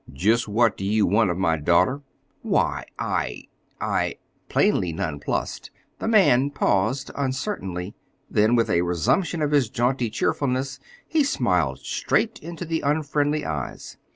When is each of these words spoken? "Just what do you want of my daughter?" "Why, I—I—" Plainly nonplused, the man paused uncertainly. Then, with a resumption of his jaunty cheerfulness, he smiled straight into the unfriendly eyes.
"Just 0.11 0.47
what 0.47 0.77
do 0.77 0.83
you 0.83 1.05
want 1.05 1.29
of 1.29 1.37
my 1.37 1.57
daughter?" 1.57 2.01
"Why, 2.41 2.85
I—I—" 2.97 4.15
Plainly 4.49 4.93
nonplused, 4.93 5.69
the 5.99 6.07
man 6.07 6.49
paused 6.49 7.11
uncertainly. 7.15 7.93
Then, 8.27 8.55
with 8.55 8.71
a 8.71 8.81
resumption 8.81 9.43
of 9.43 9.51
his 9.51 9.69
jaunty 9.69 10.09
cheerfulness, 10.09 10.79
he 11.07 11.23
smiled 11.23 11.81
straight 11.81 12.39
into 12.39 12.65
the 12.65 12.81
unfriendly 12.81 13.45
eyes. 13.45 13.97